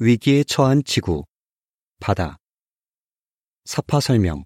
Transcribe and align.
위기에 0.00 0.44
처한 0.44 0.84
지구, 0.84 1.24
바다. 1.98 2.36
사파 3.64 3.98
설명. 3.98 4.44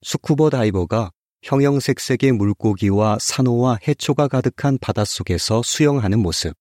스쿠버 0.00 0.48
다이버가 0.48 1.10
형형색색의 1.42 2.32
물고기와 2.32 3.18
산호와 3.20 3.80
해초가 3.86 4.28
가득한 4.28 4.78
바닷속에서 4.78 5.62
수영하는 5.62 6.20
모습. 6.20 6.54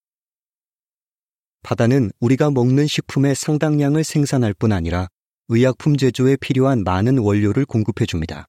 바다는 1.63 2.11
우리가 2.19 2.51
먹는 2.51 2.85
식품의 2.85 3.35
상당량을 3.35 4.03
생산할 4.03 4.53
뿐 4.55 4.73
아니라 4.73 5.07
의약품 5.47 5.95
제조에 5.95 6.35
필요한 6.35 6.83
많은 6.83 7.19
원료를 7.19 7.65
공급해 7.65 8.05
줍니다. 8.05 8.47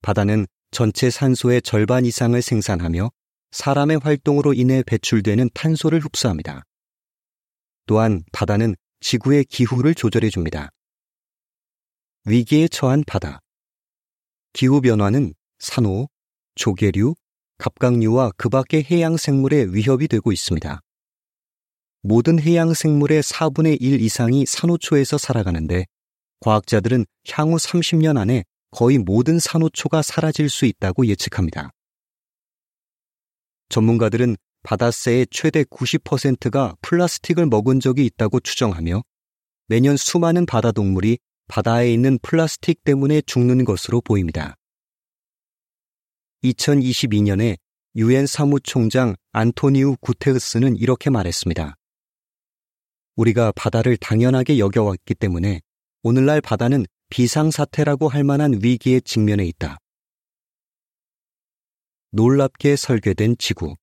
바다는 0.00 0.46
전체 0.70 1.10
산소의 1.10 1.60
절반 1.60 2.06
이상을 2.06 2.40
생산하며 2.40 3.10
사람의 3.50 3.98
활동으로 4.02 4.54
인해 4.54 4.82
배출되는 4.86 5.50
탄소를 5.52 6.00
흡수합니다. 6.00 6.62
또한 7.86 8.22
바다는 8.32 8.76
지구의 9.00 9.44
기후를 9.44 9.94
조절해 9.94 10.30
줍니다. 10.30 10.70
위기에 12.24 12.68
처한 12.68 13.04
바다. 13.06 13.40
기후변화는 14.52 15.34
산호, 15.58 16.08
조개류, 16.56 17.14
갑각류와 17.58 18.32
그 18.36 18.48
밖의 18.48 18.84
해양 18.90 19.16
생물에 19.16 19.66
위협이 19.70 20.08
되고 20.08 20.32
있습니다. 20.32 20.80
모든 22.02 22.40
해양 22.40 22.74
생물의 22.74 23.22
4분의 23.22 23.78
1 23.80 24.00
이상이 24.00 24.46
산호초에서 24.46 25.18
살아가는데 25.18 25.86
과학자들은 26.40 27.06
향후 27.30 27.56
30년 27.56 28.18
안에 28.18 28.44
거의 28.70 28.98
모든 28.98 29.38
산호초가 29.38 30.02
사라질 30.02 30.48
수 30.48 30.66
있다고 30.66 31.06
예측합니다. 31.06 31.70
전문가들은 33.68 34.36
바다새의 34.66 35.28
최대 35.30 35.62
90%가 35.62 36.74
플라스틱을 36.82 37.46
먹은 37.46 37.78
적이 37.78 38.04
있다고 38.06 38.40
추정하며 38.40 39.00
매년 39.68 39.96
수많은 39.96 40.44
바다 40.44 40.72
동물이 40.72 41.18
바다에 41.46 41.92
있는 41.92 42.18
플라스틱 42.20 42.82
때문에 42.82 43.20
죽는 43.20 43.64
것으로 43.64 44.00
보입니다. 44.00 44.56
2022년에 46.42 47.56
유엔 47.94 48.26
사무총장 48.26 49.14
안토니우 49.30 49.98
구테흐스는 50.00 50.76
이렇게 50.76 51.10
말했습니다. 51.10 51.76
우리가 53.14 53.52
바다를 53.52 53.96
당연하게 53.96 54.58
여겨왔기 54.58 55.14
때문에 55.14 55.60
오늘날 56.02 56.40
바다는 56.40 56.86
비상사태라고 57.10 58.08
할 58.08 58.24
만한 58.24 58.58
위기에 58.60 58.98
직면해 58.98 59.46
있다. 59.46 59.78
놀랍게 62.10 62.74
설계된 62.74 63.36
지구. 63.38 63.76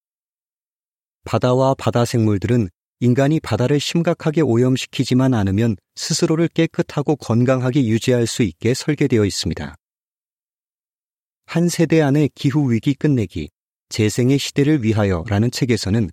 바다와 1.23 1.75
바다 1.75 2.05
생물들은 2.05 2.69
인간이 2.99 3.39
바다를 3.39 3.79
심각하게 3.79 4.41
오염시키지만 4.41 5.33
않으면 5.33 5.75
스스로를 5.95 6.47
깨끗하고 6.47 7.15
건강하게 7.17 7.85
유지할 7.85 8.27
수 8.27 8.43
있게 8.43 8.73
설계되어 8.73 9.25
있습니다. 9.25 9.75
한 11.45 11.69
세대 11.69 12.01
안에 12.01 12.29
기후위기 12.33 12.93
끝내기, 12.93 13.49
재생의 13.89 14.39
시대를 14.39 14.83
위하여 14.83 15.23
라는 15.27 15.51
책에서는 15.51 16.09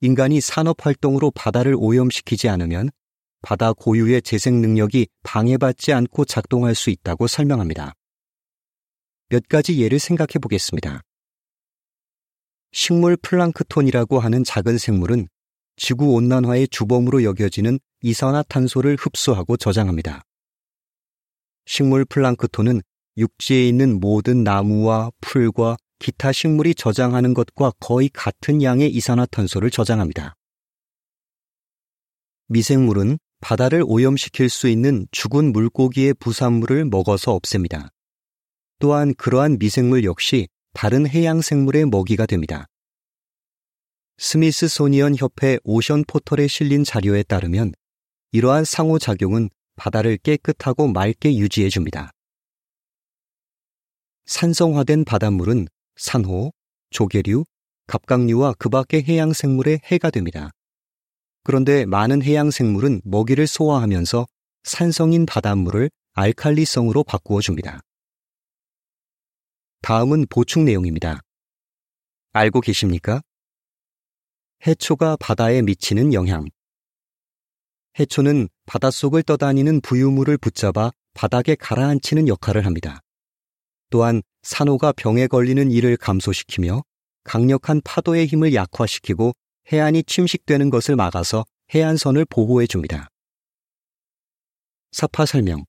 인간이 0.00 0.40
산업활동으로 0.40 1.30
바다를 1.32 1.74
오염시키지 1.76 2.48
않으면 2.48 2.90
바다 3.42 3.72
고유의 3.72 4.22
재생 4.22 4.60
능력이 4.60 5.08
방해받지 5.24 5.92
않고 5.92 6.24
작동할 6.24 6.74
수 6.74 6.90
있다고 6.90 7.26
설명합니다. 7.26 7.94
몇 9.28 9.48
가지 9.48 9.80
예를 9.80 9.98
생각해 9.98 10.38
보겠습니다. 10.40 11.02
식물 12.72 13.16
플랑크톤이라고 13.18 14.18
하는 14.18 14.44
작은 14.44 14.78
생물은 14.78 15.28
지구 15.76 16.14
온난화의 16.14 16.68
주범으로 16.68 17.22
여겨지는 17.22 17.78
이산화탄소를 18.00 18.96
흡수하고 18.98 19.56
저장합니다. 19.58 20.22
식물 21.66 22.04
플랑크톤은 22.06 22.80
육지에 23.18 23.68
있는 23.68 24.00
모든 24.00 24.42
나무와 24.42 25.10
풀과 25.20 25.76
기타 25.98 26.32
식물이 26.32 26.74
저장하는 26.74 27.34
것과 27.34 27.72
거의 27.78 28.08
같은 28.08 28.62
양의 28.62 28.90
이산화탄소를 28.90 29.70
저장합니다. 29.70 30.34
미생물은 32.48 33.18
바다를 33.40 33.82
오염시킬 33.86 34.48
수 34.48 34.68
있는 34.68 35.06
죽은 35.10 35.52
물고기의 35.52 36.14
부산물을 36.14 36.86
먹어서 36.86 37.32
없앱니다. 37.32 37.90
또한 38.78 39.14
그러한 39.14 39.58
미생물 39.58 40.04
역시 40.04 40.48
다른 40.74 41.06
해양 41.06 41.40
생물의 41.40 41.86
먹이가 41.86 42.26
됩니다. 42.26 42.66
스미스 44.24 44.68
소니언 44.68 45.16
협회 45.16 45.58
오션 45.64 46.04
포털에 46.06 46.46
실린 46.46 46.84
자료에 46.84 47.24
따르면 47.24 47.72
이러한 48.30 48.64
상호작용은 48.64 49.50
바다를 49.74 50.16
깨끗하고 50.16 50.86
맑게 50.86 51.36
유지해 51.38 51.68
줍니다. 51.68 52.12
산성화된 54.26 55.04
바닷물은 55.06 55.66
산호, 55.96 56.52
조개류, 56.90 57.44
갑각류와 57.88 58.54
그 58.60 58.68
밖의 58.68 59.02
해양 59.08 59.32
생물의 59.32 59.80
해가 59.86 60.10
됩니다. 60.10 60.52
그런데 61.42 61.84
많은 61.84 62.22
해양 62.22 62.52
생물은 62.52 63.00
먹이를 63.04 63.48
소화하면서 63.48 64.26
산성인 64.62 65.26
바닷물을 65.26 65.90
알칼리성으로 66.12 67.02
바꾸어 67.02 67.40
줍니다. 67.40 67.80
다음은 69.82 70.26
보충 70.30 70.64
내용입니다. 70.64 71.22
알고 72.34 72.60
계십니까? 72.60 73.20
해초가 74.64 75.16
바다에 75.16 75.60
미치는 75.60 76.14
영향. 76.14 76.46
해초는 77.98 78.48
바닷속을 78.66 79.24
떠다니는 79.24 79.80
부유물을 79.80 80.38
붙잡아 80.38 80.92
바닥에 81.14 81.56
가라앉히는 81.56 82.28
역할을 82.28 82.64
합니다. 82.64 83.00
또한 83.90 84.22
산호가 84.42 84.92
병에 84.92 85.26
걸리는 85.26 85.70
일을 85.72 85.96
감소시키며 85.96 86.84
강력한 87.24 87.80
파도의 87.84 88.26
힘을 88.26 88.54
약화시키고 88.54 89.32
해안이 89.72 90.04
침식되는 90.04 90.70
것을 90.70 90.94
막아서 90.94 91.44
해안선을 91.74 92.24
보호해 92.26 92.68
줍니다. 92.68 93.08
사파 94.92 95.26
설명. 95.26 95.64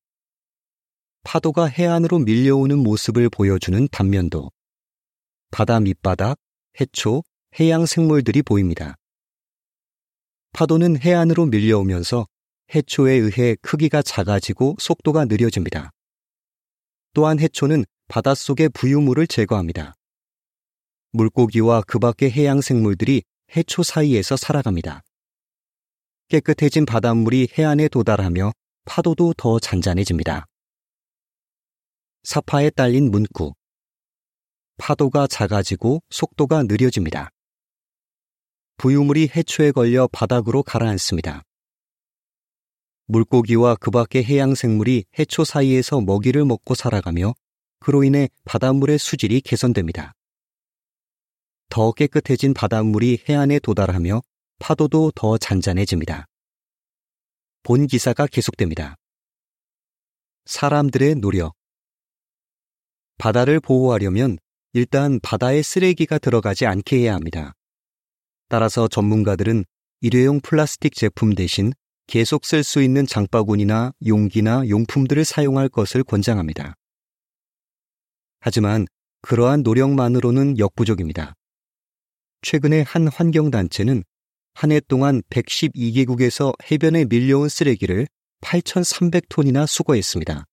파도가 1.24 1.66
해안으로 1.66 2.20
밀려오는 2.20 2.78
모습을 2.78 3.30
보여주는 3.30 3.88
단면도. 3.92 4.52
바다 5.50 5.80
밑바닥, 5.80 6.38
해초, 6.80 7.24
해양 7.60 7.86
생물들이 7.86 8.42
보입니다. 8.42 8.96
파도는 10.54 11.00
해안으로 11.00 11.46
밀려오면서 11.46 12.26
해초에 12.74 13.14
의해 13.14 13.56
크기가 13.62 14.02
작아지고 14.02 14.76
속도가 14.80 15.26
느려집니다. 15.26 15.92
또한 17.14 17.40
해초는 17.40 17.86
바닷속의 18.08 18.70
부유물을 18.70 19.28
제거합니다. 19.28 19.94
물고기와 21.12 21.84
그 21.86 22.00
밖의 22.00 22.32
해양 22.32 22.60
생물들이 22.60 23.22
해초 23.56 23.84
사이에서 23.84 24.36
살아갑니다. 24.36 25.04
깨끗해진 26.30 26.88
바닷물이 26.88 27.50
해안에 27.56 27.88
도달하며 27.88 28.52
파도도 28.86 29.36
더 29.38 29.60
잔잔해집니다. 29.60 30.48
사파에 32.24 32.72
딸린 32.72 33.12
문구. 33.12 33.54
파도가 34.78 35.28
작아지고 35.28 36.02
속도가 36.10 36.64
느려집니다. 36.64 37.30
부유물이 38.78 39.30
해초에 39.36 39.72
걸려 39.72 40.08
바닥으로 40.12 40.64
가라앉습니다. 40.64 41.44
물고기와 43.06 43.76
그 43.76 43.92
밖의 43.92 44.24
해양 44.24 44.56
생물이 44.56 45.06
해초 45.20 45.44
사이에서 45.44 46.02
먹이를 46.02 46.46
먹고 46.46 46.74
살아가며 46.74 47.34
그로 47.80 48.04
인해 48.04 48.30
바닷물의 48.46 48.98
수질이 48.98 49.42
개선됩니다. 49.42 50.14
더 51.70 51.92
깨끗해진 51.92 52.54
바닷물이 52.54 53.24
해안에 53.28 53.60
도달하며 53.60 54.22
파도도 54.60 55.12
더 55.16 55.38
잔잔해집니다. 55.38 56.28
본 57.64 57.88
기사가 57.88 58.28
계속됩니다. 58.28 58.96
사람들의 60.46 61.16
노력. 61.16 61.54
바다를 63.18 63.60
보호하려면 63.60 64.38
일단 64.74 65.20
바다에 65.22 65.62
쓰레기가 65.62 66.18
들어가지 66.18 66.66
않게 66.66 66.98
해야 66.98 67.16
합니다. 67.16 67.54
따라서 68.54 68.88
전문가들은 68.88 69.66
일회용 70.02 70.40
플라스틱 70.40 70.94
제품 70.94 71.34
대신 71.34 71.74
계속 72.06 72.46
쓸 72.46 72.64
수 72.64 72.84
있는 72.84 73.08
장바구니나 73.08 73.94
용기나 74.06 74.70
용품들을 74.70 75.26
사용할 75.26 75.70
것을 75.70 76.04
권장합니다. 76.04 76.76
하지만 78.42 78.86
그러한 79.24 79.64
노력만으로는 79.64 80.60
역부족입니다. 80.60 81.34
최근에 82.44 82.82
한 82.82 83.08
환경단체는 83.08 84.04
한 84.54 84.72
해 84.72 84.80
동안 84.82 85.24
112개국에서 85.32 86.54
해변에 86.70 87.06
밀려온 87.06 87.50
쓰레기를 87.50 88.06
8,300톤이나 88.42 89.66
수거했습니다. 89.66 90.46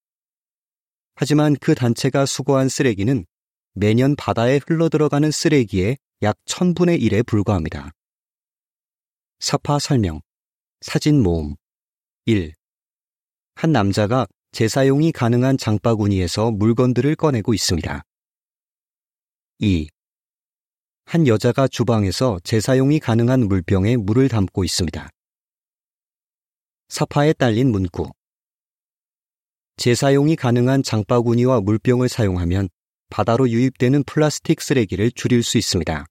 하지만 1.16 1.54
그 1.60 1.74
단체가 1.74 2.24
수거한 2.24 2.70
쓰레기는 2.70 3.26
매년 3.74 4.16
바다에 4.16 4.58
흘러들어가는 4.66 5.30
쓰레기의 5.30 5.98
약 6.22 6.36
1000분의 6.44 7.00
1에 7.00 7.24
불과합니다. 7.24 7.92
사파 9.38 9.78
설명. 9.78 10.20
사진 10.82 11.22
모음 11.22 11.56
1. 12.26 12.52
한 13.54 13.72
남자가 13.72 14.26
재사용이 14.52 15.12
가능한 15.12 15.56
장바구니에서 15.56 16.50
물건들을 16.50 17.16
꺼내고 17.16 17.54
있습니다. 17.54 18.02
2. 19.60 19.88
한 21.06 21.26
여자가 21.26 21.66
주방에서 21.68 22.38
재사용이 22.44 23.00
가능한 23.00 23.48
물병에 23.48 23.96
물을 23.96 24.28
담고 24.28 24.64
있습니다. 24.64 25.08
사파에 26.90 27.32
딸린 27.32 27.72
문구. 27.72 28.10
재사용이 29.78 30.36
가능한 30.36 30.82
장바구니와 30.82 31.62
물병을 31.62 32.10
사용하면 32.10 32.68
바다로 33.10 33.50
유입되는 33.50 34.04
플라스틱 34.04 34.60
쓰레기를 34.60 35.10
줄일 35.12 35.42
수 35.42 35.58
있습니다. 35.58 36.06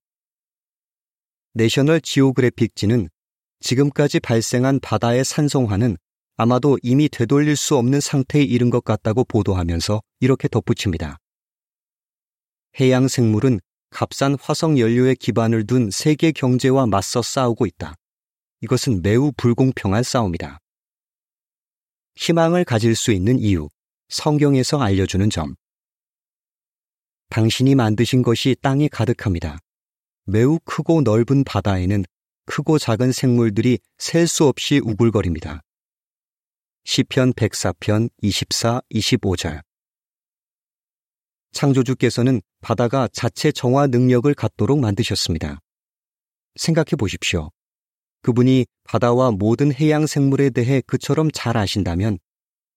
내셔널 1.54 2.02
지오그래픽지는 2.02 3.10
지금까지 3.62 4.20
발생한 4.20 4.80
바다의 4.82 5.26
산성화는 5.26 5.98
아마도 6.38 6.78
이미 6.84 7.10
되돌릴 7.10 7.56
수 7.56 7.76
없는 7.76 8.00
상태에 8.00 8.44
이른 8.44 8.70
것 8.70 8.84
같다고 8.84 9.26
보도하면서 9.26 10.02
이렇게 10.22 10.48
덧붙입니다. 10.48 11.18
해양 12.80 13.08
생물은 13.08 13.60
값싼 13.90 14.38
화석 14.40 14.78
연료에 14.78 15.16
기반을 15.16 15.66
둔 15.66 15.90
세계 15.92 16.32
경제와 16.32 16.86
맞서 16.86 17.22
싸우고 17.22 17.66
있다. 17.66 17.96
이것은 18.62 19.02
매우 19.02 19.32
불공평한 19.36 20.04
싸움이다. 20.04 20.60
희망을 22.16 22.64
가질 22.66 22.96
수 22.96 23.12
있는 23.12 23.40
이유, 23.40 23.68
성경에서 24.10 24.80
알려주는 24.82 25.30
점. 25.30 25.56
당신이 27.30 27.76
만드신 27.76 28.24
것이 28.24 28.56
땅에 28.62 28.88
가득합니다. 28.88 29.60
매우 30.26 30.60
크고 30.66 31.02
넓은 31.02 31.44
바다에는 31.44 32.04
크고 32.46 32.80
작은 32.80 33.12
생물들이 33.12 33.80
셀 33.98 34.28
수 34.28 34.46
없이 34.46 34.82
우글거립니다. 34.84 35.62
시편 36.86 37.34
104편 37.34 38.10
24, 38.22 38.82
25절. 38.92 39.62
창조주께서는 41.52 42.42
바다가 42.62 43.08
자체 43.12 43.52
정화 43.52 43.88
능력을 43.88 44.32
갖도록 44.34 44.80
만드셨습니다. 44.80 45.60
생각해 46.56 46.96
보십시오. 46.98 47.52
그분이 48.22 48.66
바다와 48.84 49.32
모든 49.32 49.74
해양 49.74 50.08
생물에 50.08 50.50
대해 50.50 50.82
그처럼 50.86 51.30
잘 51.32 51.58
아신다면 51.58 52.18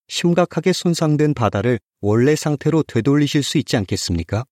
심각하게 0.09 0.73
손상된 0.73 1.35
바다를 1.35 1.79
원래 2.01 2.37
상태로 2.37 2.83
되돌리실 2.85 3.43
수 3.43 3.59
있지 3.59 3.77
않겠습니까? 3.77 4.45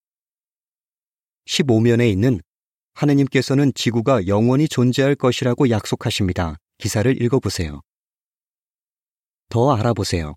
15면에 1.47 2.11
있는 2.11 2.41
하느님께서는 2.94 3.73
지구가 3.75 4.26
영원히 4.26 4.69
존재할 4.69 5.14
것이라고 5.14 5.70
약속하십니다. 5.70 6.56
기사를 6.79 7.20
읽어보세요. 7.23 7.81
더 9.49 9.75
알아보세요. 9.75 10.35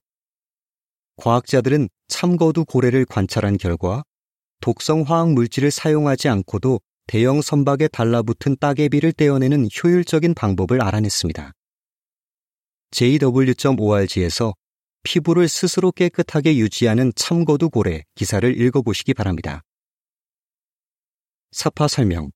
과학자들은 1.18 1.90
참거두 2.08 2.66
고래를 2.66 3.06
관찰한 3.06 3.58
결과 3.58 4.04
독성 4.60 5.04
화학 5.04 5.32
물질을 5.34 5.72
사용하지 5.72 6.30
않고도 6.30 6.80
대형 7.08 7.42
선박에 7.42 7.90
달라붙은 7.90 8.58
따개비를 8.60 9.14
떼어내는 9.14 9.68
효율적인 9.84 10.34
방법을 10.34 10.82
알아냈습니다. 10.82 11.52
jw.org에서 12.92 14.54
피부를 15.04 15.48
스스로 15.48 15.92
깨끗하게 15.92 16.58
유지하는 16.58 17.12
참거두 17.16 17.70
고래 17.70 18.04
기사를 18.16 18.60
읽어보시기 18.60 19.14
바랍니다. 19.14 19.62
사파 21.52 21.88
설명 21.88 22.32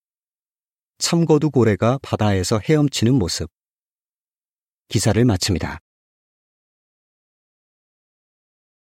참거두 1.00 1.50
고래가 1.50 2.00
바다에서 2.02 2.60
헤엄치는 2.60 3.14
모습 3.14 3.50
기사를 4.90 5.24
마칩니다. 5.24 5.80